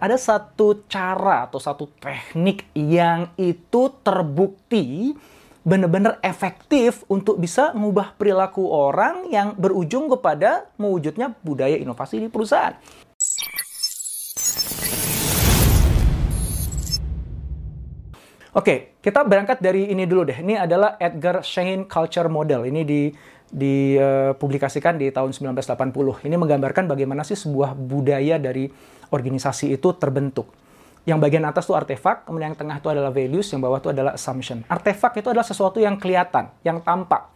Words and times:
Ada 0.00 0.16
satu 0.16 0.88
cara 0.88 1.44
atau 1.44 1.60
satu 1.60 1.84
teknik 2.00 2.72
yang 2.72 3.36
itu 3.36 3.92
terbukti 4.00 5.12
benar-benar 5.60 6.16
efektif 6.24 7.04
untuk 7.12 7.36
bisa 7.36 7.76
mengubah 7.76 8.16
perilaku 8.16 8.64
orang 8.64 9.28
yang 9.28 9.52
berujung 9.60 10.08
kepada 10.08 10.72
mewujudnya 10.80 11.36
budaya 11.44 11.76
inovasi 11.76 12.16
di 12.16 12.32
perusahaan. 12.32 12.80
Oke, 18.50 18.98
kita 18.98 19.22
berangkat 19.22 19.62
dari 19.62 19.92
ini 19.92 20.08
dulu 20.08 20.26
deh. 20.26 20.42
Ini 20.42 20.64
adalah 20.64 20.98
Edgar 20.98 21.44
Schein 21.46 21.86
Culture 21.86 22.26
Model. 22.26 22.66
Ini 22.66 22.82
di 22.82 23.06
dipublikasikan 23.50 24.94
di 24.94 25.10
tahun 25.10 25.34
1980. 25.34 26.22
Ini 26.26 26.36
menggambarkan 26.38 26.86
bagaimana 26.86 27.26
sih 27.26 27.34
sebuah 27.34 27.74
budaya 27.74 28.38
dari 28.38 28.70
organisasi 29.10 29.74
itu 29.74 29.90
terbentuk. 29.98 30.46
Yang 31.02 31.18
bagian 31.18 31.44
atas 31.48 31.66
itu 31.66 31.74
artefak, 31.74 32.28
kemudian 32.28 32.54
yang 32.54 32.58
tengah 32.58 32.78
itu 32.78 32.88
adalah 32.92 33.10
values, 33.10 33.50
yang 33.50 33.58
bawah 33.58 33.82
itu 33.82 33.90
adalah 33.90 34.14
assumption. 34.14 34.62
Artefak 34.70 35.18
itu 35.18 35.34
adalah 35.34 35.46
sesuatu 35.46 35.82
yang 35.82 35.98
kelihatan, 35.98 36.54
yang 36.62 36.78
tampak. 36.78 37.26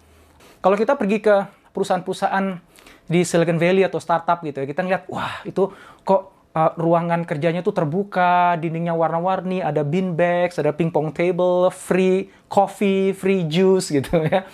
Kalau 0.63 0.79
kita 0.79 0.95
pergi 0.95 1.19
ke 1.19 1.35
perusahaan-perusahaan 1.75 2.63
di 3.11 3.21
Silicon 3.27 3.59
Valley 3.59 3.83
atau 3.83 3.99
startup 3.99 4.39
gitu 4.47 4.63
ya, 4.63 4.67
kita 4.71 4.87
ngeliat, 4.87 5.11
wah 5.11 5.43
itu 5.43 5.73
kok 6.07 6.53
uh, 6.55 6.73
ruangan 6.79 7.27
kerjanya 7.27 7.65
tuh 7.67 7.75
terbuka, 7.75 8.55
dindingnya 8.61 8.95
warna-warni, 8.95 9.65
ada 9.65 9.83
bean 9.83 10.15
bags, 10.15 10.61
ada 10.63 10.71
ping 10.71 10.95
pong 10.95 11.11
table, 11.11 11.73
free 11.75 12.31
coffee, 12.47 13.11
free 13.17 13.43
juice 13.49 13.91
gitu 13.99 14.15
ya 14.31 14.47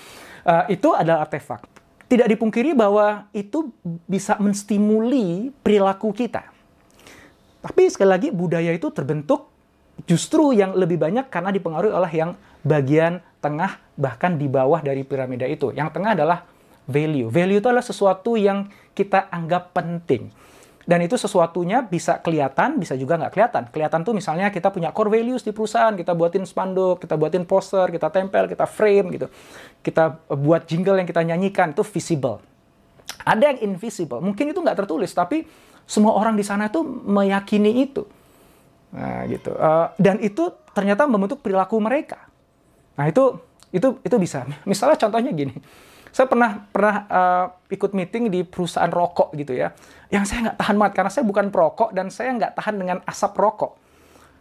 uh, 0.44 0.64
itu 0.70 0.92
adalah 0.92 1.26
artefak. 1.26 1.66
Tidak 2.10 2.26
dipungkiri 2.26 2.74
bahwa 2.74 3.30
itu 3.30 3.70
bisa 4.06 4.34
menstimuli 4.42 5.54
perilaku 5.62 6.10
kita. 6.10 6.42
Tapi 7.60 7.86
sekali 7.92 8.10
lagi 8.10 8.28
budaya 8.34 8.72
itu 8.74 8.90
terbentuk 8.90 9.52
justru 10.08 10.56
yang 10.56 10.74
lebih 10.74 10.96
banyak 10.96 11.28
karena 11.28 11.52
dipengaruhi 11.52 11.92
oleh 11.92 12.12
yang 12.12 12.30
bagian 12.64 13.20
tengah 13.38 13.78
bahkan 13.94 14.34
di 14.36 14.48
bawah 14.48 14.80
dari 14.82 15.04
piramida 15.06 15.46
itu. 15.46 15.70
Yang 15.70 15.88
tengah 15.94 16.18
adalah 16.18 16.38
value. 16.88 17.28
Value 17.30 17.60
itu 17.62 17.68
adalah 17.68 17.86
sesuatu 17.86 18.34
yang 18.34 18.66
kita 18.96 19.30
anggap 19.30 19.70
penting. 19.70 20.32
Dan 20.88 21.04
itu 21.04 21.20
sesuatunya 21.20 21.84
bisa 21.84 22.24
kelihatan, 22.24 22.80
bisa 22.80 22.96
juga 22.96 23.20
nggak 23.20 23.32
kelihatan. 23.36 23.62
Kelihatan 23.68 24.00
tuh 24.00 24.16
misalnya 24.16 24.48
kita 24.48 24.72
punya 24.72 24.90
core 24.96 25.12
values 25.12 25.44
di 25.44 25.52
perusahaan, 25.52 25.92
kita 25.92 26.16
buatin 26.16 26.48
spanduk, 26.48 27.04
kita 27.04 27.20
buatin 27.20 27.44
poster, 27.44 27.92
kita 27.92 28.08
tempel, 28.08 28.48
kita 28.48 28.64
frame 28.64 29.06
gitu. 29.12 29.26
Kita 29.84 30.24
buat 30.32 30.64
jingle 30.64 30.96
yang 30.96 31.08
kita 31.08 31.20
nyanyikan, 31.20 31.76
itu 31.76 31.84
visible. 31.84 32.40
Ada 33.28 33.52
yang 33.52 33.76
invisible, 33.76 34.24
mungkin 34.24 34.48
itu 34.48 34.58
nggak 34.58 34.86
tertulis, 34.86 35.12
tapi 35.12 35.44
semua 35.84 36.16
orang 36.16 36.32
di 36.38 36.44
sana 36.46 36.72
tuh 36.72 36.82
meyakini 36.86 37.84
itu. 37.84 38.08
Nah, 38.96 39.28
gitu. 39.28 39.52
Uh, 39.52 39.92
dan 40.00 40.16
itu 40.24 40.48
ternyata 40.72 41.04
membentuk 41.04 41.44
perilaku 41.44 41.76
mereka. 41.76 42.24
Nah, 42.96 43.04
itu 43.04 43.36
itu 43.70 44.00
itu 44.00 44.16
bisa. 44.16 44.48
Misalnya 44.70 44.96
contohnya 44.96 45.30
gini 45.36 45.54
saya 46.10 46.26
pernah 46.26 46.66
pernah 46.70 46.94
uh, 47.06 47.46
ikut 47.70 47.94
meeting 47.94 48.30
di 48.30 48.42
perusahaan 48.42 48.90
rokok 48.90 49.34
gitu 49.38 49.54
ya, 49.54 49.74
yang 50.10 50.26
saya 50.26 50.50
nggak 50.50 50.58
tahan 50.58 50.76
banget 50.76 50.94
karena 50.98 51.10
saya 51.10 51.24
bukan 51.26 51.46
perokok 51.54 51.90
dan 51.94 52.10
saya 52.10 52.34
nggak 52.34 52.52
tahan 52.58 52.74
dengan 52.78 52.98
asap 53.06 53.32
rokok. 53.38 53.72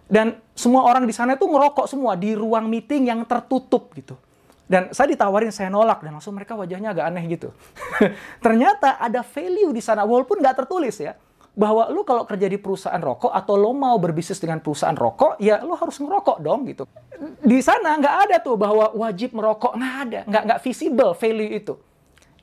Dan 0.09 0.41
semua 0.57 0.89
orang 0.89 1.05
di 1.05 1.13
sana 1.13 1.37
itu 1.37 1.45
ngerokok 1.45 1.85
semua 1.85 2.17
di 2.17 2.33
ruang 2.33 2.65
meeting 2.65 3.05
yang 3.13 3.21
tertutup 3.29 3.93
gitu. 3.93 4.17
Dan 4.69 4.89
saya 4.93 5.09
ditawarin, 5.13 5.53
saya 5.53 5.69
nolak 5.69 6.01
dan 6.01 6.17
langsung 6.17 6.37
mereka 6.37 6.53
wajahnya 6.57 6.93
agak 6.93 7.05
aneh 7.09 7.25
gitu. 7.29 7.53
Ternyata 8.45 8.97
ada 8.97 9.21
value 9.21 9.69
di 9.69 9.81
sana 9.81 10.05
walaupun 10.05 10.41
nggak 10.41 10.65
tertulis 10.65 10.97
ya 10.97 11.13
bahwa 11.59 11.91
lu 11.91 12.07
kalau 12.07 12.23
kerja 12.23 12.47
di 12.47 12.55
perusahaan 12.55 13.03
rokok 13.03 13.35
atau 13.35 13.59
lo 13.59 13.75
mau 13.75 13.99
berbisnis 13.99 14.39
dengan 14.39 14.63
perusahaan 14.63 14.95
rokok, 14.95 15.43
ya 15.43 15.59
lo 15.59 15.75
harus 15.75 15.99
ngerokok 15.99 16.39
dong 16.39 16.63
gitu. 16.71 16.87
Di 17.43 17.59
sana 17.59 17.99
nggak 17.99 18.15
ada 18.31 18.35
tuh 18.39 18.55
bahwa 18.55 18.95
wajib 18.95 19.35
merokok, 19.35 19.75
nggak 19.75 19.95
ada, 20.07 20.19
nggak 20.23 20.43
nggak 20.47 20.59
visible 20.63 21.11
value 21.11 21.51
itu, 21.51 21.73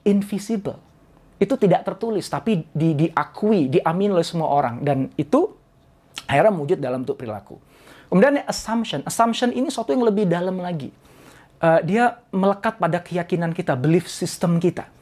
invisible. 0.04 0.76
Itu 1.40 1.56
tidak 1.56 1.88
tertulis, 1.88 2.28
tapi 2.28 2.68
di, 2.76 2.92
diakui, 2.92 3.72
diamin 3.72 4.12
oleh 4.12 4.24
semua 4.24 4.52
orang 4.52 4.84
dan 4.84 5.08
itu 5.16 5.48
akhirnya 6.28 6.52
wujud 6.52 6.76
dalam 6.76 7.00
bentuk 7.00 7.16
perilaku. 7.16 7.56
Kemudian 8.12 8.44
assumption, 8.44 9.00
assumption 9.08 9.48
ini 9.48 9.72
sesuatu 9.72 9.96
yang 9.96 10.04
lebih 10.04 10.28
dalam 10.28 10.60
lagi. 10.60 10.92
Uh, 11.56 11.80
dia 11.80 12.20
melekat 12.36 12.76
pada 12.76 13.00
keyakinan 13.00 13.56
kita, 13.56 13.72
belief 13.80 14.12
system 14.12 14.60
kita 14.60 14.92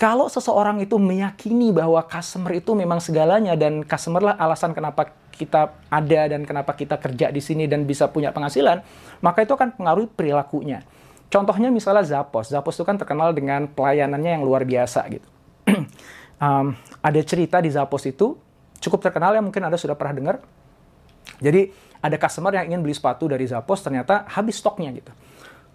kalau 0.00 0.32
seseorang 0.32 0.80
itu 0.80 0.96
meyakini 0.96 1.76
bahwa 1.76 2.00
customer 2.08 2.56
itu 2.56 2.72
memang 2.72 3.04
segalanya 3.04 3.52
dan 3.52 3.84
customer 3.84 4.32
lah 4.32 4.34
alasan 4.40 4.72
kenapa 4.72 5.12
kita 5.36 5.76
ada 5.92 6.20
dan 6.24 6.48
kenapa 6.48 6.72
kita 6.72 6.96
kerja 6.96 7.28
di 7.28 7.44
sini 7.44 7.68
dan 7.68 7.84
bisa 7.84 8.08
punya 8.08 8.32
penghasilan, 8.32 8.80
maka 9.20 9.44
itu 9.44 9.52
akan 9.52 9.76
pengaruhi 9.76 10.08
perilakunya. 10.08 10.80
Contohnya 11.28 11.68
misalnya 11.68 12.00
Zappos. 12.00 12.48
Zappos 12.48 12.80
itu 12.80 12.84
kan 12.88 12.96
terkenal 12.96 13.36
dengan 13.36 13.68
pelayanannya 13.68 14.40
yang 14.40 14.44
luar 14.44 14.64
biasa 14.64 15.04
gitu. 15.12 15.28
um, 16.44 16.72
ada 17.04 17.20
cerita 17.20 17.60
di 17.60 17.68
Zappos 17.68 18.08
itu 18.08 18.40
cukup 18.80 19.04
terkenal 19.04 19.36
ya 19.36 19.44
mungkin 19.44 19.60
ada 19.68 19.76
sudah 19.76 20.00
pernah 20.00 20.16
dengar. 20.16 20.36
Jadi 21.44 21.76
ada 22.00 22.16
customer 22.16 22.56
yang 22.56 22.72
ingin 22.72 22.80
beli 22.80 22.96
sepatu 22.96 23.28
dari 23.28 23.44
Zappos 23.44 23.84
ternyata 23.84 24.24
habis 24.32 24.56
stoknya 24.56 24.88
gitu. 24.96 25.12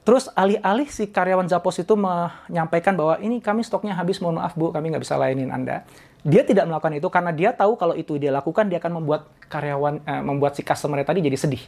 Terus 0.06 0.30
alih-alih 0.38 0.86
si 0.86 1.10
karyawan 1.10 1.50
Zappos 1.50 1.82
itu 1.82 1.98
menyampaikan 1.98 2.94
bahwa 2.94 3.18
ini 3.26 3.42
kami 3.42 3.66
stoknya 3.66 3.98
habis, 3.98 4.22
mohon 4.22 4.38
maaf 4.38 4.54
bu, 4.54 4.70
kami 4.70 4.94
nggak 4.94 5.02
bisa 5.02 5.18
layanin 5.18 5.50
Anda. 5.50 5.82
Dia 6.22 6.46
tidak 6.46 6.70
melakukan 6.70 6.94
itu 6.94 7.10
karena 7.10 7.34
dia 7.34 7.50
tahu 7.58 7.74
kalau 7.74 7.98
itu 7.98 8.22
dia 8.22 8.30
lakukan, 8.30 8.70
dia 8.70 8.78
akan 8.78 9.02
membuat 9.02 9.26
karyawan, 9.50 10.06
eh, 10.06 10.22
membuat 10.22 10.54
si 10.54 10.62
customer 10.62 11.02
tadi 11.02 11.26
jadi 11.26 11.38
sedih. 11.38 11.64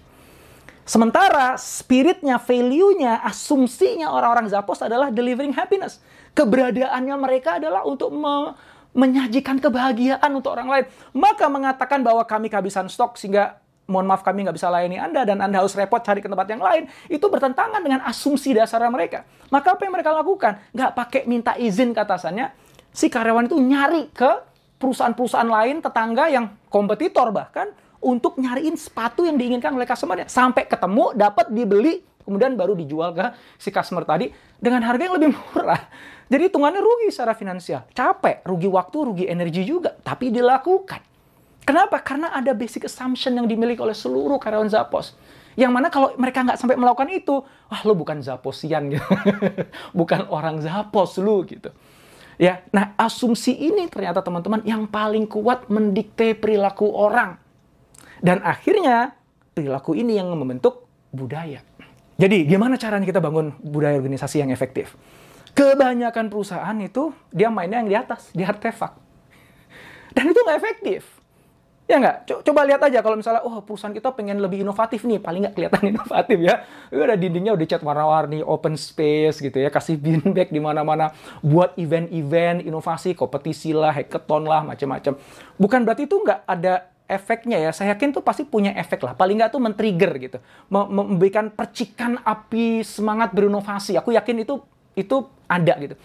Sementara 0.88 1.58
spiritnya, 1.58 2.40
value-nya, 2.40 3.26
asumsinya 3.26 4.14
orang-orang 4.14 4.48
Zappos 4.54 4.86
adalah 4.86 5.12
delivering 5.12 5.52
happiness. 5.58 6.00
Keberadaannya 6.38 7.16
mereka 7.18 7.58
adalah 7.58 7.84
untuk 7.84 8.14
me 8.14 8.54
menyajikan 8.98 9.62
kebahagiaan 9.62 10.30
untuk 10.34 10.58
orang 10.58 10.70
lain. 10.70 10.86
Maka 11.14 11.46
mengatakan 11.52 12.02
bahwa 12.02 12.26
kami 12.26 12.50
kehabisan 12.50 12.90
stok 12.90 13.14
sehingga 13.20 13.62
mohon 13.88 14.06
maaf 14.06 14.22
kami 14.22 14.44
nggak 14.44 14.56
bisa 14.56 14.68
layani 14.68 15.00
Anda 15.00 15.24
dan 15.24 15.40
Anda 15.40 15.64
harus 15.64 15.74
repot 15.74 16.04
cari 16.04 16.20
ke 16.20 16.28
tempat 16.28 16.48
yang 16.52 16.62
lain, 16.62 16.92
itu 17.08 17.24
bertentangan 17.24 17.80
dengan 17.80 18.04
asumsi 18.04 18.52
dasar 18.52 18.84
mereka. 18.92 19.24
Maka 19.48 19.80
apa 19.80 19.88
yang 19.88 19.96
mereka 19.96 20.12
lakukan? 20.12 20.60
Nggak 20.76 20.92
pakai 20.94 21.22
minta 21.26 21.56
izin 21.56 21.96
ke 21.96 22.00
atasannya, 22.04 22.52
si 22.92 23.08
karyawan 23.08 23.48
itu 23.48 23.58
nyari 23.58 24.12
ke 24.12 24.32
perusahaan-perusahaan 24.78 25.50
lain, 25.50 25.82
tetangga 25.82 26.30
yang 26.30 26.54
kompetitor 26.70 27.34
bahkan, 27.34 27.74
untuk 27.98 28.38
nyariin 28.38 28.78
sepatu 28.78 29.26
yang 29.26 29.42
diinginkan 29.42 29.74
oleh 29.74 29.90
customer 29.90 30.22
Sampai 30.30 30.70
ketemu, 30.70 31.18
dapat 31.18 31.50
dibeli, 31.50 32.06
kemudian 32.22 32.54
baru 32.54 32.78
dijual 32.78 33.16
ke 33.16 33.26
si 33.58 33.74
customer 33.74 34.06
tadi 34.06 34.30
dengan 34.60 34.86
harga 34.86 35.08
yang 35.10 35.16
lebih 35.18 35.34
murah. 35.34 35.82
Jadi 36.28 36.52
hitungannya 36.52 36.84
rugi 36.84 37.08
secara 37.08 37.34
finansial. 37.34 37.88
Capek, 37.96 38.44
rugi 38.44 38.68
waktu, 38.68 38.98
rugi 39.00 39.26
energi 39.32 39.64
juga. 39.64 39.96
Tapi 39.96 40.28
dilakukan. 40.28 41.07
Kenapa? 41.68 42.00
Karena 42.00 42.32
ada 42.32 42.56
basic 42.56 42.88
assumption 42.88 43.36
yang 43.36 43.44
dimiliki 43.44 43.84
oleh 43.84 43.92
seluruh 43.92 44.40
karyawan 44.40 44.72
Zappos. 44.72 45.20
Yang 45.60 45.72
mana 45.76 45.92
kalau 45.92 46.16
mereka 46.16 46.48
nggak 46.48 46.56
sampai 46.56 46.80
melakukan 46.80 47.12
itu, 47.12 47.44
wah 47.44 47.82
lo 47.84 47.92
bukan 47.92 48.24
Zapposian 48.24 48.88
gitu. 48.88 49.04
bukan 50.00 50.32
orang 50.32 50.64
Zappos 50.64 51.20
lu 51.20 51.44
gitu. 51.44 51.68
Ya, 52.38 52.64
nah 52.70 52.94
asumsi 52.96 53.52
ini 53.52 53.90
ternyata 53.90 54.22
teman-teman 54.22 54.62
yang 54.64 54.88
paling 54.88 55.28
kuat 55.28 55.68
mendikte 55.68 56.38
perilaku 56.38 56.88
orang. 56.88 57.36
Dan 58.22 58.40
akhirnya 58.46 59.18
perilaku 59.52 59.98
ini 59.98 60.16
yang 60.16 60.32
membentuk 60.32 60.88
budaya. 61.10 61.66
Jadi 62.16 62.48
gimana 62.48 62.80
caranya 62.80 63.10
kita 63.10 63.20
bangun 63.20 63.58
budaya 63.60 63.98
organisasi 63.98 64.46
yang 64.46 64.54
efektif? 64.54 64.94
Kebanyakan 65.58 66.30
perusahaan 66.30 66.78
itu 66.78 67.12
dia 67.34 67.50
mainnya 67.50 67.82
yang 67.82 67.90
di 67.90 67.98
atas, 67.98 68.30
di 68.32 68.46
artefak. 68.46 68.94
Dan 70.14 70.30
itu 70.30 70.38
nggak 70.38 70.58
efektif. 70.62 71.17
Ya 71.88 72.04
nggak? 72.04 72.44
Coba 72.44 72.68
lihat 72.68 72.84
aja 72.84 73.00
kalau 73.00 73.16
misalnya, 73.16 73.48
oh 73.48 73.64
perusahaan 73.64 73.96
kita 73.96 74.12
pengen 74.12 74.44
lebih 74.44 74.60
inovatif 74.60 75.08
nih, 75.08 75.24
paling 75.24 75.48
nggak 75.48 75.56
kelihatan 75.56 75.84
inovatif 75.96 76.38
ya. 76.44 76.68
Udah 76.92 77.16
dindingnya 77.16 77.56
udah 77.56 77.64
cat 77.64 77.80
warna-warni, 77.80 78.44
open 78.44 78.76
space 78.76 79.40
gitu 79.40 79.56
ya, 79.56 79.72
kasih 79.72 79.96
beanbag 79.96 80.52
di 80.56 80.60
mana-mana, 80.60 81.16
buat 81.40 81.80
event-event, 81.80 82.68
inovasi, 82.68 83.16
kompetisi 83.16 83.72
lah, 83.72 83.96
hackathon 83.96 84.44
lah, 84.44 84.68
macam-macam. 84.68 85.16
Bukan 85.56 85.80
berarti 85.88 86.12
itu 86.12 86.20
nggak 86.20 86.44
ada 86.44 86.92
efeknya 87.08 87.56
ya, 87.56 87.72
saya 87.72 87.96
yakin 87.96 88.12
tuh 88.12 88.20
pasti 88.20 88.44
punya 88.44 88.76
efek 88.76 89.00
lah. 89.08 89.16
Paling 89.16 89.40
nggak 89.40 89.56
tuh 89.56 89.64
men-trigger 89.64 90.12
gitu. 90.20 90.38
Memberikan 90.68 91.56
percikan 91.56 92.20
api 92.20 92.84
semangat 92.84 93.32
berinovasi. 93.32 93.96
Aku 93.96 94.12
yakin 94.12 94.44
itu 94.44 94.60
itu 94.92 95.24
ada 95.48 95.72
gitu. 95.80 95.96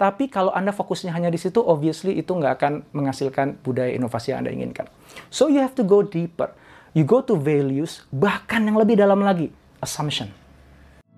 Tapi 0.00 0.28
kalau 0.32 0.52
Anda 0.52 0.72
fokusnya 0.72 1.12
hanya 1.12 1.28
di 1.28 1.40
situ, 1.40 1.60
obviously 1.60 2.16
itu 2.18 2.32
nggak 2.32 2.52
akan 2.58 2.72
menghasilkan 2.92 3.60
budaya 3.60 3.92
inovasi 3.92 4.32
yang 4.32 4.44
Anda 4.46 4.52
inginkan. 4.52 4.86
So 5.28 5.48
you 5.48 5.60
have 5.60 5.76
to 5.78 5.84
go 5.84 6.04
deeper. 6.04 6.52
You 6.92 7.08
go 7.08 7.24
to 7.24 7.40
values, 7.40 8.04
bahkan 8.12 8.68
yang 8.68 8.76
lebih 8.76 9.00
dalam 9.00 9.24
lagi, 9.24 9.48
assumption. 9.80 10.28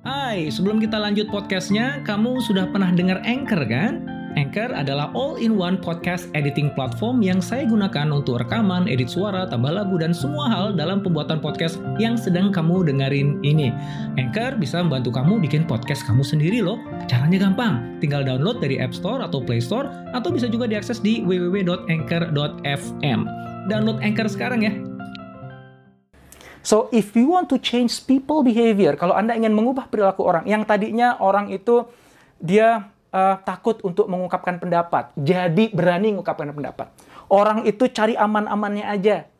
Hai, 0.06 0.46
sebelum 0.52 0.78
kita 0.78 1.00
lanjut 1.00 1.32
podcastnya, 1.32 2.04
kamu 2.06 2.38
sudah 2.44 2.70
pernah 2.70 2.94
dengar 2.94 3.24
Anchor 3.26 3.66
kan? 3.66 4.23
Anchor 4.34 4.74
adalah 4.74 5.14
all-in-one 5.14 5.78
podcast 5.78 6.26
editing 6.34 6.74
platform 6.74 7.22
yang 7.22 7.38
saya 7.38 7.62
gunakan 7.70 8.10
untuk 8.10 8.42
rekaman, 8.42 8.90
edit 8.90 9.06
suara, 9.06 9.46
tambah 9.46 9.70
lagu, 9.70 9.94
dan 9.94 10.10
semua 10.10 10.50
hal 10.50 10.74
dalam 10.74 10.98
pembuatan 11.06 11.38
podcast 11.38 11.78
yang 12.02 12.18
sedang 12.18 12.50
kamu 12.50 12.82
dengerin 12.90 13.38
ini. 13.46 13.70
Anchor 14.18 14.58
bisa 14.58 14.82
membantu 14.82 15.14
kamu 15.14 15.38
bikin 15.38 15.62
podcast 15.70 16.02
kamu 16.02 16.26
sendiri 16.26 16.66
loh. 16.66 16.82
Caranya 17.06 17.46
gampang, 17.46 17.98
tinggal 18.02 18.26
download 18.26 18.58
dari 18.58 18.82
App 18.82 18.90
Store 18.90 19.22
atau 19.22 19.38
Play 19.38 19.62
Store, 19.62 19.86
atau 20.10 20.34
bisa 20.34 20.50
juga 20.50 20.66
diakses 20.66 20.98
di 20.98 21.22
www.anchor.fm. 21.22 23.20
Download 23.70 23.98
Anchor 24.02 24.26
sekarang 24.26 24.66
ya. 24.66 24.74
So 26.64 26.88
if 26.90 27.12
you 27.12 27.28
want 27.28 27.52
to 27.52 27.60
change 27.60 28.08
people 28.08 28.40
behavior, 28.40 28.96
kalau 28.96 29.12
Anda 29.14 29.36
ingin 29.36 29.52
mengubah 29.52 29.86
perilaku 29.92 30.24
orang, 30.24 30.48
yang 30.48 30.64
tadinya 30.64 31.20
orang 31.20 31.52
itu 31.52 31.84
dia 32.40 32.93
uh, 33.14 33.38
takut 33.46 33.78
untuk 33.86 34.10
mengungkapkan 34.10 34.58
pendapat. 34.58 35.14
Jadi 35.14 35.70
berani 35.70 36.10
mengungkapkan 36.10 36.50
pendapat. 36.50 36.90
Orang 37.30 37.62
itu 37.62 37.86
cari 37.86 38.18
aman-amannya 38.18 38.84
aja. 38.84 39.30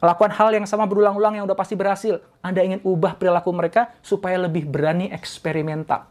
Lakukan 0.00 0.32
hal 0.32 0.52
yang 0.56 0.64
sama 0.64 0.84
berulang-ulang 0.88 1.40
yang 1.40 1.44
udah 1.48 1.56
pasti 1.56 1.76
berhasil. 1.76 2.20
Anda 2.44 2.64
ingin 2.64 2.80
ubah 2.84 3.16
perilaku 3.16 3.52
mereka 3.52 3.92
supaya 4.04 4.36
lebih 4.40 4.68
berani 4.68 5.08
eksperimental. 5.12 6.08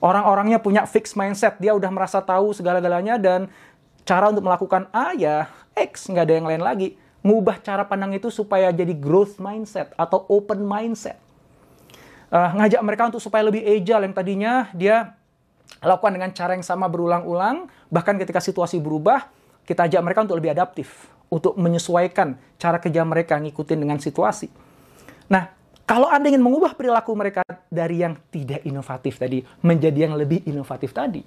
Orang-orangnya 0.00 0.60
punya 0.60 0.84
fixed 0.84 1.16
mindset. 1.16 1.56
Dia 1.56 1.72
udah 1.72 1.88
merasa 1.88 2.20
tahu 2.20 2.52
segala-galanya 2.52 3.16
dan 3.16 3.48
cara 4.04 4.28
untuk 4.28 4.44
melakukan 4.44 4.92
A 4.92 5.16
ya 5.16 5.48
X, 5.72 6.12
nggak 6.12 6.24
ada 6.28 6.34
yang 6.36 6.48
lain 6.48 6.62
lagi. 6.64 6.88
Ngubah 7.24 7.58
cara 7.64 7.88
pandang 7.88 8.12
itu 8.12 8.28
supaya 8.28 8.68
jadi 8.68 8.92
growth 8.92 9.40
mindset 9.40 9.96
atau 9.96 10.28
open 10.28 10.60
mindset. 10.60 11.16
Uh, 12.28 12.52
ngajak 12.60 12.80
mereka 12.84 13.02
untuk 13.08 13.22
supaya 13.22 13.48
lebih 13.48 13.64
agile 13.64 14.02
yang 14.04 14.14
tadinya 14.14 14.68
dia 14.76 15.15
lakukan 15.86 16.12
dengan 16.18 16.34
cara 16.34 16.58
yang 16.58 16.66
sama 16.66 16.90
berulang-ulang, 16.90 17.70
bahkan 17.88 18.18
ketika 18.18 18.42
situasi 18.42 18.82
berubah, 18.82 19.30
kita 19.62 19.86
ajak 19.86 20.02
mereka 20.02 20.26
untuk 20.26 20.38
lebih 20.42 20.52
adaptif, 20.52 21.06
untuk 21.30 21.54
menyesuaikan 21.54 22.34
cara 22.58 22.82
kerja 22.82 23.06
mereka 23.06 23.38
ngikutin 23.38 23.78
dengan 23.78 23.98
situasi. 24.02 24.50
Nah, 25.30 25.50
kalau 25.86 26.10
Anda 26.10 26.34
ingin 26.34 26.42
mengubah 26.42 26.74
perilaku 26.74 27.14
mereka 27.14 27.46
dari 27.70 28.02
yang 28.02 28.18
tidak 28.34 28.66
inovatif 28.66 29.22
tadi 29.22 29.42
menjadi 29.62 30.10
yang 30.10 30.18
lebih 30.18 30.42
inovatif 30.46 30.90
tadi. 30.90 31.22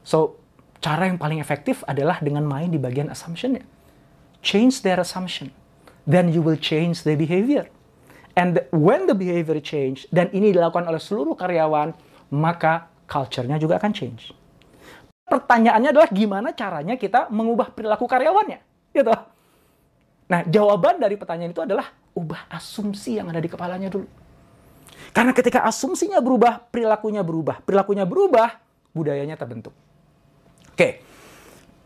So, 0.00 0.40
cara 0.80 1.08
yang 1.08 1.20
paling 1.20 1.40
efektif 1.40 1.84
adalah 1.84 2.20
dengan 2.20 2.44
main 2.48 2.72
di 2.72 2.80
bagian 2.80 3.12
assumption-nya. 3.12 3.64
Change 4.44 4.84
their 4.84 5.00
assumption. 5.00 5.52
Then 6.04 6.32
you 6.32 6.44
will 6.44 6.60
change 6.60 7.04
their 7.04 7.16
behavior. 7.16 7.68
And 8.36 8.60
when 8.74 9.08
the 9.08 9.16
behavior 9.16 9.56
change, 9.62 10.04
dan 10.12 10.28
ini 10.36 10.52
dilakukan 10.52 10.84
oleh 10.84 11.00
seluruh 11.00 11.38
karyawan, 11.38 11.96
maka 12.34 12.92
culture-nya 13.04 13.56
juga 13.60 13.76
akan 13.80 13.92
change. 13.92 14.32
Pertanyaannya 15.24 15.90
adalah 15.90 16.08
gimana 16.12 16.52
caranya 16.52 16.94
kita 17.00 17.32
mengubah 17.32 17.72
perilaku 17.72 18.04
karyawannya, 18.04 18.60
gitu. 18.92 19.12
Nah, 20.28 20.40
jawaban 20.48 21.00
dari 21.00 21.16
pertanyaan 21.20 21.52
itu 21.52 21.64
adalah 21.64 21.92
ubah 22.16 22.48
asumsi 22.48 23.20
yang 23.20 23.28
ada 23.28 23.40
di 23.40 23.48
kepalanya 23.48 23.92
dulu. 23.92 24.08
Karena 25.12 25.32
ketika 25.36 25.62
asumsinya 25.66 26.18
berubah, 26.18 26.64
perilakunya 26.70 27.20
berubah. 27.20 27.60
Perilakunya 27.62 28.04
berubah, 28.08 28.58
budayanya 28.94 29.36
terbentuk. 29.38 29.74
Oke. 30.74 31.02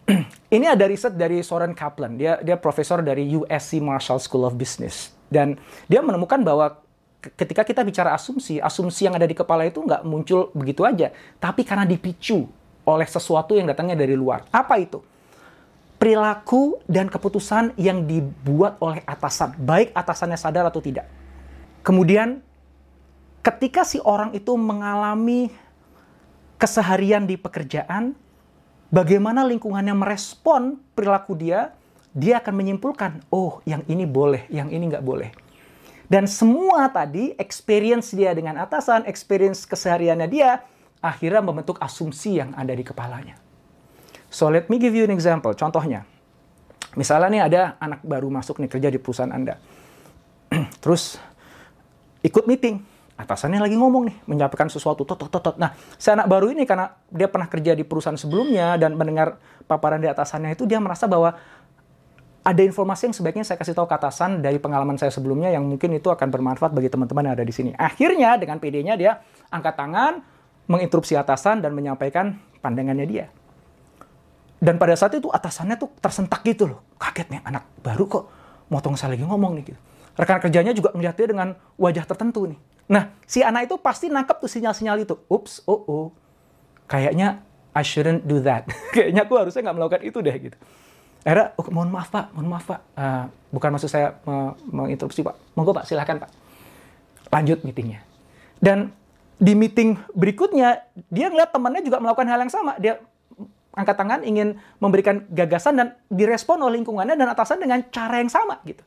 Ini 0.56 0.66
ada 0.72 0.88
riset 0.88 1.12
dari 1.12 1.44
Soren 1.44 1.76
Kaplan. 1.76 2.16
Dia 2.16 2.40
dia 2.40 2.56
profesor 2.56 3.04
dari 3.04 3.28
USC 3.28 3.84
Marshall 3.84 4.22
School 4.22 4.48
of 4.48 4.56
Business. 4.56 5.12
Dan 5.28 5.60
dia 5.84 6.00
menemukan 6.00 6.40
bahwa 6.40 6.80
ketika 7.18 7.66
kita 7.66 7.82
bicara 7.82 8.14
asumsi, 8.14 8.62
asumsi 8.62 9.10
yang 9.10 9.18
ada 9.18 9.26
di 9.26 9.34
kepala 9.34 9.66
itu 9.66 9.82
nggak 9.82 10.06
muncul 10.06 10.54
begitu 10.54 10.86
aja, 10.86 11.10
tapi 11.42 11.66
karena 11.66 11.82
dipicu 11.82 12.46
oleh 12.86 13.08
sesuatu 13.08 13.58
yang 13.58 13.66
datangnya 13.66 13.98
dari 13.98 14.14
luar. 14.14 14.46
Apa 14.54 14.78
itu? 14.78 15.02
Perilaku 15.98 16.78
dan 16.86 17.10
keputusan 17.10 17.74
yang 17.74 18.06
dibuat 18.06 18.78
oleh 18.78 19.02
atasan, 19.02 19.58
baik 19.58 19.90
atasannya 19.90 20.38
sadar 20.38 20.70
atau 20.70 20.78
tidak. 20.78 21.10
Kemudian, 21.82 22.38
ketika 23.42 23.82
si 23.82 23.98
orang 24.06 24.30
itu 24.30 24.54
mengalami 24.54 25.50
keseharian 26.54 27.26
di 27.26 27.34
pekerjaan, 27.34 28.14
bagaimana 28.94 29.42
lingkungannya 29.42 29.94
merespon 29.98 30.78
perilaku 30.94 31.34
dia, 31.34 31.74
dia 32.14 32.38
akan 32.38 32.54
menyimpulkan, 32.54 33.26
oh 33.34 33.58
yang 33.66 33.82
ini 33.90 34.06
boleh, 34.06 34.46
yang 34.54 34.70
ini 34.70 34.86
nggak 34.86 35.02
boleh 35.02 35.47
dan 36.08 36.24
semua 36.24 36.88
tadi, 36.88 37.36
experience 37.36 38.16
dia 38.16 38.32
dengan 38.32 38.56
atasan, 38.64 39.04
experience 39.04 39.68
kesehariannya 39.68 40.28
dia, 40.32 40.64
akhirnya 41.04 41.44
membentuk 41.44 41.76
asumsi 41.84 42.40
yang 42.40 42.56
ada 42.56 42.72
di 42.72 42.80
kepalanya. 42.80 43.36
So 44.32 44.48
let 44.48 44.72
me 44.72 44.80
give 44.80 44.96
you 44.96 45.04
an 45.04 45.12
example. 45.12 45.52
Contohnya, 45.52 46.08
misalnya 46.96 47.28
nih 47.28 47.42
ada 47.44 47.60
anak 47.76 48.00
baru 48.00 48.32
masuk 48.32 48.56
nih 48.60 48.72
kerja 48.72 48.88
di 48.88 48.96
perusahaan 48.96 49.32
Anda. 49.32 49.60
Terus 50.82 51.20
ikut 52.24 52.48
meeting, 52.48 52.80
atasannya 53.20 53.60
lagi 53.60 53.76
ngomong 53.76 54.08
nih, 54.08 54.16
menyampaikan 54.32 54.72
sesuatu, 54.72 55.04
tot, 55.04 55.28
tot, 55.28 55.32
tot. 55.32 55.56
Nah, 55.60 55.76
si 56.00 56.08
anak 56.08 56.24
baru 56.24 56.48
ini 56.56 56.64
karena 56.64 56.88
dia 57.12 57.28
pernah 57.28 57.52
kerja 57.52 57.76
di 57.76 57.84
perusahaan 57.84 58.16
sebelumnya 58.16 58.80
dan 58.80 58.96
mendengar 58.96 59.36
paparan 59.68 60.00
di 60.00 60.08
atasannya 60.08 60.56
itu, 60.56 60.64
dia 60.64 60.80
merasa 60.80 61.04
bahwa 61.04 61.36
ada 62.48 62.64
informasi 62.64 63.12
yang 63.12 63.14
sebaiknya 63.14 63.44
saya 63.44 63.60
kasih 63.60 63.76
tahu 63.76 63.84
ke 63.84 63.92
atasan 64.00 64.40
dari 64.40 64.56
pengalaman 64.56 64.96
saya 64.96 65.12
sebelumnya 65.12 65.52
yang 65.52 65.68
mungkin 65.68 65.92
itu 65.92 66.08
akan 66.08 66.32
bermanfaat 66.32 66.72
bagi 66.72 66.88
teman-teman 66.88 67.28
yang 67.28 67.34
ada 67.36 67.44
di 67.44 67.52
sini. 67.52 67.76
Akhirnya 67.76 68.40
dengan 68.40 68.56
PD-nya 68.56 68.96
dia 68.96 69.20
angkat 69.52 69.76
tangan, 69.76 70.24
menginterupsi 70.64 71.12
atasan 71.12 71.60
dan 71.60 71.76
menyampaikan 71.76 72.40
pandangannya 72.64 73.04
dia. 73.04 73.26
Dan 74.56 74.80
pada 74.80 74.96
saat 74.96 75.12
itu 75.12 75.28
atasannya 75.28 75.76
tuh 75.76 75.92
tersentak 76.00 76.40
gitu 76.40 76.72
loh. 76.72 76.80
Kaget 76.96 77.36
nih 77.36 77.40
anak 77.44 77.68
baru 77.84 78.08
kok 78.08 78.24
motong 78.72 78.96
saya 78.96 79.12
lagi 79.12 79.28
ngomong 79.28 79.52
nih 79.60 79.64
gitu. 79.68 79.80
Rekan 80.16 80.40
kerjanya 80.40 80.72
juga 80.72 80.96
melihat 80.96 81.20
dia 81.20 81.28
dengan 81.28 81.52
wajah 81.76 82.08
tertentu 82.08 82.48
nih. 82.48 82.58
Nah, 82.88 83.12
si 83.28 83.44
anak 83.44 83.68
itu 83.68 83.76
pasti 83.76 84.08
nangkep 84.08 84.40
tuh 84.40 84.48
sinyal-sinyal 84.48 85.04
itu. 85.04 85.14
Ups, 85.28 85.68
oh 85.68 85.84
oh. 85.84 86.06
Kayaknya 86.88 87.44
I 87.76 87.84
shouldn't 87.84 88.24
do 88.24 88.40
that. 88.40 88.64
Kayaknya 88.96 89.28
aku 89.28 89.36
harusnya 89.36 89.68
nggak 89.68 89.76
melakukan 89.76 90.02
itu 90.08 90.18
deh 90.24 90.36
gitu. 90.48 90.56
Akhirnya, 91.28 91.52
oh, 91.60 91.68
mohon 91.68 91.92
maaf 91.92 92.08
Pak, 92.08 92.32
mohon 92.32 92.48
maaf 92.48 92.64
Pak. 92.64 92.80
Uh, 92.96 93.28
bukan 93.52 93.68
maksud 93.76 93.92
saya 93.92 94.16
menginterupsi 94.72 95.20
Pak. 95.20 95.36
Monggo 95.52 95.76
Pak, 95.76 95.84
silahkan 95.84 96.16
Pak. 96.24 96.32
Lanjut 97.28 97.60
meetingnya. 97.68 98.00
Dan 98.56 98.96
di 99.36 99.52
meeting 99.52 100.00
berikutnya, 100.16 100.88
dia 101.12 101.28
ngeliat 101.28 101.52
temannya 101.52 101.84
juga 101.84 102.00
melakukan 102.00 102.32
hal 102.32 102.40
yang 102.40 102.48
sama. 102.48 102.80
Dia 102.80 102.96
angkat 103.76 103.96
tangan 104.00 104.20
ingin 104.24 104.56
memberikan 104.80 105.28
gagasan 105.28 105.76
dan 105.76 105.86
direspon 106.08 106.64
oleh 106.64 106.80
lingkungannya 106.80 107.12
dan 107.12 107.28
atasan 107.28 107.60
dengan 107.60 107.84
cara 107.92 108.24
yang 108.24 108.32
sama 108.32 108.64
gitu. 108.64 108.80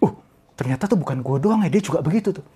Uh, 0.00 0.16
ternyata 0.56 0.88
tuh 0.88 0.96
bukan 0.96 1.20
gue 1.20 1.36
doang 1.36 1.60
ya, 1.62 1.68
dia 1.68 1.84
juga 1.84 2.00
begitu 2.00 2.32
tuh. 2.32 2.46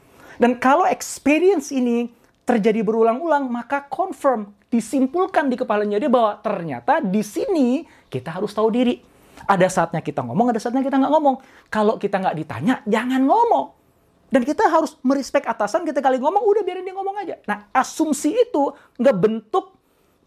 Dan 0.40 0.56
kalau 0.56 0.88
experience 0.88 1.68
ini 1.68 2.08
terjadi 2.42 2.82
berulang-ulang, 2.82 3.46
maka 3.46 3.86
confirm, 3.86 4.50
disimpulkan 4.66 5.46
di 5.46 5.54
kepalanya 5.54 6.00
dia 6.00 6.10
bahwa 6.10 6.40
ternyata 6.42 6.98
di 6.98 7.22
sini 7.22 7.86
kita 8.10 8.34
harus 8.34 8.50
tahu 8.50 8.68
diri. 8.72 8.98
Ada 9.42 9.66
saatnya 9.66 10.02
kita 10.02 10.22
ngomong, 10.22 10.54
ada 10.54 10.60
saatnya 10.62 10.82
kita 10.86 10.98
nggak 11.02 11.12
ngomong. 11.12 11.36
Kalau 11.70 11.98
kita 11.98 12.18
nggak 12.18 12.36
ditanya, 12.38 12.74
jangan 12.86 13.22
ngomong. 13.26 13.66
Dan 14.32 14.48
kita 14.48 14.64
harus 14.64 14.96
merespek 15.04 15.44
atasan, 15.44 15.84
kita 15.84 16.00
kali 16.00 16.16
ngomong, 16.16 16.40
udah 16.40 16.62
biarin 16.64 16.86
dia 16.88 16.96
ngomong 16.96 17.16
aja. 17.20 17.36
Nah, 17.44 17.68
asumsi 17.74 18.32
itu 18.32 18.72
nggak 18.96 19.16
bentuk 19.18 19.76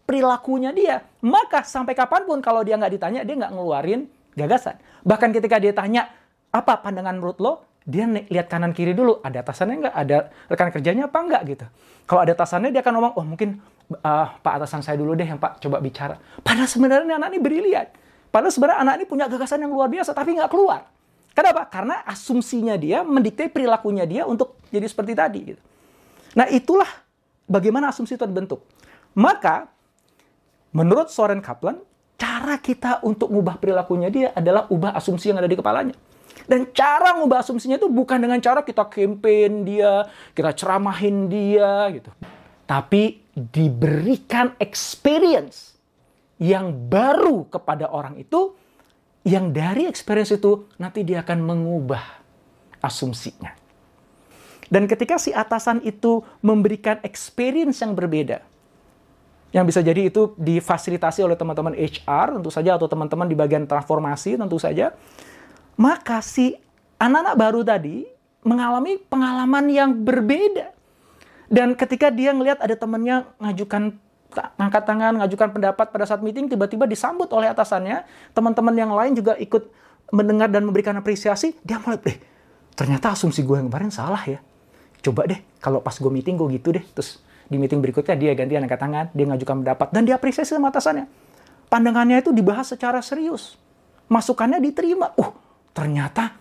perilakunya 0.06 0.70
dia. 0.70 1.02
Maka 1.26 1.66
sampai 1.66 1.98
kapan 1.98 2.22
pun 2.22 2.38
kalau 2.38 2.62
dia 2.62 2.78
nggak 2.78 2.92
ditanya, 2.94 3.20
dia 3.26 3.34
nggak 3.34 3.50
ngeluarin 3.50 4.06
gagasan. 4.38 4.78
Bahkan 5.02 5.34
ketika 5.34 5.58
dia 5.58 5.74
tanya, 5.74 6.06
apa 6.54 6.78
pandangan 6.78 7.18
menurut 7.18 7.38
lo? 7.42 7.65
Dia 7.86 8.02
lihat 8.10 8.50
kanan 8.50 8.74
kiri 8.74 8.98
dulu 8.98 9.22
ada 9.22 9.46
atasannya 9.46 9.86
nggak? 9.86 9.94
Ada 9.94 10.16
rekan 10.50 10.68
kerjanya 10.74 11.06
apa 11.06 11.18
nggak 11.22 11.42
gitu. 11.46 11.66
Kalau 12.02 12.20
ada 12.26 12.34
atasannya 12.34 12.74
dia 12.74 12.82
akan 12.82 12.92
ngomong 12.98 13.12
oh 13.14 13.24
mungkin 13.24 13.62
uh, 14.02 14.26
pak 14.42 14.52
atasan 14.58 14.82
saya 14.82 14.98
dulu 14.98 15.14
deh 15.14 15.22
yang 15.22 15.38
pak 15.38 15.62
coba 15.62 15.78
bicara. 15.78 16.18
Padahal 16.42 16.66
sebenarnya 16.66 17.14
anak 17.14 17.30
ini 17.30 17.38
brilian 17.38 17.86
padahal 18.34 18.52
sebenarnya 18.52 18.78
anak 18.82 18.94
ini 19.00 19.04
punya 19.06 19.24
gagasan 19.30 19.62
yang 19.62 19.72
luar 19.72 19.86
biasa 19.86 20.10
tapi 20.10 20.34
nggak 20.34 20.50
keluar. 20.50 20.90
Kenapa? 21.30 21.62
Karena 21.70 22.02
asumsinya 22.02 22.74
dia 22.74 23.06
mendikte 23.06 23.46
perilakunya 23.46 24.02
dia 24.02 24.26
untuk 24.26 24.58
jadi 24.74 24.84
seperti 24.90 25.12
tadi 25.14 25.40
gitu. 25.54 25.62
Nah 26.34 26.50
itulah 26.50 26.90
bagaimana 27.46 27.94
asumsi 27.94 28.18
itu 28.18 28.24
terbentuk. 28.26 28.66
Maka 29.14 29.70
menurut 30.74 31.06
Soren 31.08 31.38
Kaplan 31.38 31.78
cara 32.18 32.58
kita 32.58 33.04
untuk 33.06 33.30
mengubah 33.30 33.62
perilakunya 33.62 34.08
dia 34.10 34.28
adalah 34.34 34.66
ubah 34.74 34.96
asumsi 34.98 35.30
yang 35.30 35.38
ada 35.38 35.46
di 35.48 35.54
kepalanya 35.54 35.94
Dan 36.44 36.68
cara 36.76 37.16
ngubah 37.16 37.40
asumsinya 37.40 37.80
itu 37.80 37.88
bukan 37.88 38.20
dengan 38.20 38.36
cara 38.44 38.60
kita 38.60 38.84
campaign 38.84 39.64
dia, 39.64 40.04
kita 40.36 40.52
ceramahin 40.52 41.32
dia 41.32 41.88
gitu. 41.96 42.12
Tapi 42.68 43.24
diberikan 43.32 44.52
experience 44.60 45.76
yang 46.36 46.72
baru 46.92 47.48
kepada 47.48 47.88
orang 47.88 48.20
itu 48.20 48.52
yang 49.24 49.50
dari 49.50 49.88
experience 49.88 50.36
itu 50.36 50.68
nanti 50.76 51.02
dia 51.02 51.24
akan 51.24 51.40
mengubah 51.40 52.04
asumsinya. 52.84 53.56
Dan 54.66 54.90
ketika 54.90 55.18
si 55.18 55.30
atasan 55.30 55.82
itu 55.86 56.22
memberikan 56.42 56.98
experience 57.06 57.82
yang 57.82 57.94
berbeda, 57.94 58.42
yang 59.54 59.62
bisa 59.62 59.78
jadi 59.78 60.10
itu 60.10 60.34
difasilitasi 60.38 61.22
oleh 61.22 61.38
teman-teman 61.38 61.74
HR 61.74 62.38
tentu 62.38 62.50
saja 62.50 62.74
atau 62.74 62.90
teman-teman 62.90 63.30
di 63.30 63.38
bagian 63.38 63.62
transformasi 63.64 64.34
tentu 64.34 64.58
saja, 64.58 64.94
maka 65.76 66.24
si 66.24 66.56
anak-anak 66.96 67.36
baru 67.36 67.60
tadi 67.62 68.08
mengalami 68.42 68.96
pengalaman 69.06 69.64
yang 69.68 69.90
berbeda. 69.92 70.72
Dan 71.46 71.78
ketika 71.78 72.10
dia 72.10 72.34
ngelihat 72.34 72.58
ada 72.58 72.74
temannya 72.74 73.22
ngajukan 73.38 73.94
angkat 74.58 74.82
tangan, 74.84 75.14
ngajukan 75.22 75.48
pendapat 75.54 75.86
pada 75.94 76.04
saat 76.04 76.20
meeting, 76.20 76.50
tiba-tiba 76.50 76.84
disambut 76.84 77.30
oleh 77.30 77.46
atasannya, 77.48 78.02
teman-teman 78.34 78.74
yang 78.74 78.92
lain 78.92 79.14
juga 79.14 79.38
ikut 79.38 79.70
mendengar 80.10 80.50
dan 80.50 80.66
memberikan 80.66 80.94
apresiasi, 80.98 81.54
dia 81.62 81.78
mulai, 81.82 81.98
eh, 82.06 82.18
ternyata 82.74 83.14
asumsi 83.14 83.42
gue 83.42 83.56
yang 83.58 83.70
kemarin 83.70 83.90
salah 83.90 84.22
ya. 84.26 84.38
Coba 85.02 85.26
deh, 85.30 85.38
kalau 85.62 85.78
pas 85.78 85.94
gue 85.94 86.10
meeting 86.10 86.34
gue 86.34 86.58
gitu 86.58 86.74
deh. 86.74 86.82
Terus 86.82 87.22
di 87.46 87.56
meeting 87.62 87.78
berikutnya 87.78 88.18
dia 88.18 88.34
ganti 88.34 88.58
angkat 88.58 88.78
tangan, 88.78 89.06
dia 89.14 89.24
ngajukan 89.30 89.56
pendapat, 89.62 89.88
dan 89.94 90.02
dia 90.02 90.18
apresiasi 90.18 90.54
sama 90.54 90.74
atasannya. 90.74 91.06
Pandangannya 91.70 92.22
itu 92.22 92.30
dibahas 92.30 92.70
secara 92.70 92.98
serius. 93.02 93.58
Masukannya 94.06 94.62
diterima. 94.62 95.14
Uh, 95.18 95.34
ternyata 95.76 96.32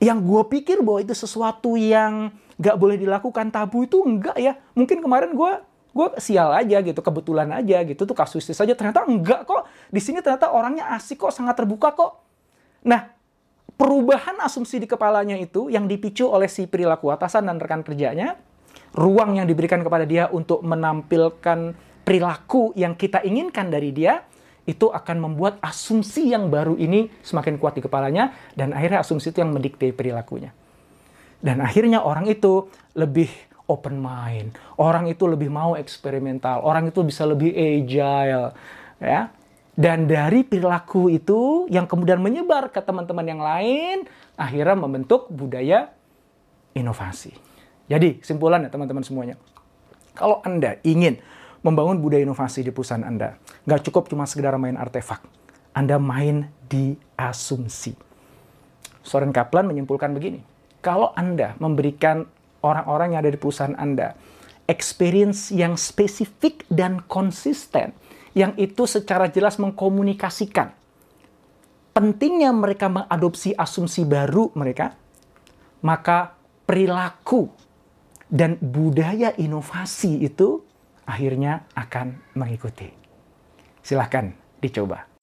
yang 0.00 0.24
gue 0.24 0.42
pikir 0.48 0.80
bahwa 0.80 1.04
itu 1.04 1.12
sesuatu 1.12 1.76
yang 1.76 2.32
gak 2.56 2.80
boleh 2.80 2.96
dilakukan 2.96 3.52
tabu 3.52 3.84
itu 3.84 4.00
enggak 4.00 4.36
ya. 4.40 4.56
Mungkin 4.72 5.04
kemarin 5.04 5.36
gue 5.36 5.52
gue 5.94 6.08
sial 6.18 6.50
aja 6.50 6.82
gitu, 6.82 6.98
kebetulan 6.98 7.46
aja 7.54 7.84
gitu 7.86 8.02
tuh 8.02 8.16
kasusnya 8.16 8.56
saja. 8.56 8.72
Ternyata 8.72 9.06
enggak 9.06 9.46
kok. 9.46 9.68
Di 9.92 10.00
sini 10.02 10.24
ternyata 10.24 10.50
orangnya 10.50 10.90
asik 10.96 11.22
kok, 11.22 11.30
sangat 11.30 11.54
terbuka 11.60 11.94
kok. 11.94 12.24
Nah, 12.88 13.14
perubahan 13.78 14.42
asumsi 14.42 14.82
di 14.82 14.90
kepalanya 14.90 15.38
itu 15.38 15.70
yang 15.70 15.86
dipicu 15.86 16.26
oleh 16.26 16.50
si 16.50 16.66
perilaku 16.66 17.14
atasan 17.14 17.46
dan 17.46 17.62
rekan 17.62 17.86
kerjanya, 17.86 18.34
ruang 18.98 19.38
yang 19.38 19.46
diberikan 19.46 19.82
kepada 19.86 20.02
dia 20.02 20.26
untuk 20.30 20.66
menampilkan 20.66 21.74
perilaku 22.04 22.74
yang 22.76 22.98
kita 22.98 23.22
inginkan 23.24 23.70
dari 23.70 23.94
dia, 23.94 24.20
itu 24.64 24.88
akan 24.88 25.16
membuat 25.20 25.60
asumsi 25.60 26.32
yang 26.32 26.48
baru 26.48 26.74
ini 26.80 27.12
semakin 27.20 27.60
kuat 27.60 27.76
di 27.76 27.84
kepalanya 27.84 28.32
dan 28.56 28.72
akhirnya 28.72 29.04
asumsi 29.04 29.32
itu 29.32 29.44
yang 29.44 29.52
mendikte 29.52 29.92
perilakunya. 29.92 30.56
Dan 31.44 31.60
akhirnya 31.60 32.00
orang 32.00 32.24
itu 32.32 32.72
lebih 32.96 33.28
open 33.68 34.00
mind, 34.00 34.56
orang 34.80 35.08
itu 35.08 35.28
lebih 35.28 35.52
mau 35.52 35.76
eksperimental, 35.76 36.64
orang 36.64 36.88
itu 36.88 37.04
bisa 37.04 37.28
lebih 37.28 37.52
agile, 37.52 38.56
ya. 39.00 39.28
Dan 39.74 40.06
dari 40.06 40.46
perilaku 40.46 41.10
itu 41.10 41.66
yang 41.66 41.84
kemudian 41.90 42.22
menyebar 42.22 42.70
ke 42.70 42.78
teman-teman 42.78 43.26
yang 43.26 43.42
lain, 43.42 44.06
akhirnya 44.38 44.78
membentuk 44.78 45.26
budaya 45.28 45.90
inovasi. 46.78 47.34
Jadi, 47.90 48.22
kesimpulannya 48.22 48.70
teman-teman 48.70 49.02
semuanya. 49.02 49.36
Kalau 50.14 50.40
Anda 50.46 50.78
ingin 50.86 51.18
membangun 51.64 51.98
budaya 51.98 52.22
inovasi 52.22 52.62
di 52.62 52.70
perusahaan 52.70 53.02
Anda. 53.02 53.40
Nggak 53.64 53.88
cukup 53.88 54.12
cuma 54.12 54.28
sekedar 54.28 54.54
main 54.60 54.76
artefak. 54.76 55.24
Anda 55.74 55.98
main 55.98 56.52
di 56.68 56.94
asumsi. 57.16 57.96
Soren 59.02 59.34
Kaplan 59.34 59.66
menyimpulkan 59.66 60.12
begini. 60.12 60.44
Kalau 60.84 61.16
Anda 61.16 61.56
memberikan 61.58 62.28
orang-orang 62.60 63.16
yang 63.16 63.20
ada 63.24 63.32
di 63.32 63.40
perusahaan 63.40 63.74
Anda 63.74 64.12
experience 64.68 65.50
yang 65.50 65.76
spesifik 65.80 66.68
dan 66.68 67.04
konsisten, 67.04 67.96
yang 68.36 68.52
itu 68.60 68.84
secara 68.84 69.28
jelas 69.32 69.56
mengkomunikasikan 69.56 70.84
pentingnya 71.94 72.50
mereka 72.50 72.90
mengadopsi 72.90 73.54
asumsi 73.54 74.02
baru 74.04 74.50
mereka, 74.58 74.98
maka 75.80 76.34
perilaku 76.66 77.48
dan 78.26 78.58
budaya 78.58 79.30
inovasi 79.38 80.26
itu 80.26 80.66
akhirnya 81.04 81.68
akan 81.76 82.34
mengikuti. 82.36 82.88
Silahkan 83.84 84.32
dicoba. 84.60 85.13